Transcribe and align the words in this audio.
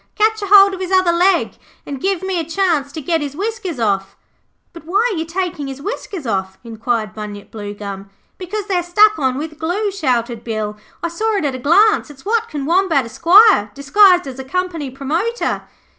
'Catch 0.15 0.41
a 0.41 0.47
hold 0.47 0.73
of 0.73 0.79
his 0.79 0.91
other 0.91 1.11
leg 1.11 1.59
and 1.85 2.01
give 2.01 2.23
me 2.23 2.39
a 2.39 2.43
chance 2.43 2.91
to 2.91 3.03
get 3.03 3.21
his 3.21 3.35
whiskers 3.35 3.79
off.' 3.79 4.17
'But 4.73 4.83
why 4.83 5.07
are 5.13 5.15
you 5.15 5.25
taking 5.25 5.67
his 5.67 5.79
whiskers 5.79 6.25
off?' 6.25 6.57
inquired 6.63 7.13
Bunyip 7.13 7.51
Bluegum. 7.51 8.09
'Because 8.39 8.65
they're 8.65 8.81
stuck 8.81 9.19
on 9.19 9.37
with 9.37 9.59
glue,' 9.59 9.91
shouted 9.91 10.43
Bill. 10.43 10.75
'I 11.03 11.07
saw 11.09 11.35
it 11.35 11.45
at 11.45 11.53
a 11.53 11.59
glance. 11.59 12.09
It's 12.09 12.25
Watkin 12.25 12.65
Wombat, 12.65 13.05
Esq., 13.05 13.27
disguised 13.75 14.25
as 14.25 14.39
a 14.39 14.43
company 14.43 14.89
promoter.' 14.89 15.61